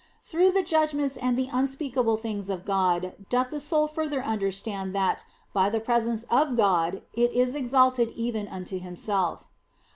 Through 0.23 0.53
the 0.53 0.63
judgments 0.63 1.15
and 1.15 1.37
the 1.37 1.47
unspeakable 1.53 2.17
things 2.17 2.49
of 2.49 2.65
God 2.65 3.13
doth 3.29 3.51
the 3.51 3.59
soul 3.59 3.87
further 3.87 4.23
understand 4.23 4.95
that 4.95 5.25
by 5.53 5.69
the 5.69 5.79
presence 5.79 6.23
of 6.31 6.57
God 6.57 7.03
it 7.13 7.31
is 7.33 7.53
exalted 7.53 8.09
even 8.09 8.47
unto 8.47 8.79
Himself. 8.79 9.47